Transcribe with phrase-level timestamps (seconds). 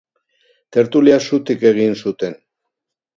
[0.77, 2.37] Tertulia zutik egin zuten.